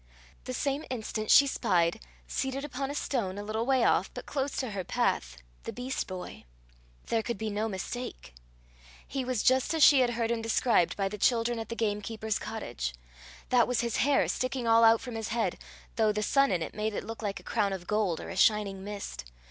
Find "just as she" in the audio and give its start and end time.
9.43-9.99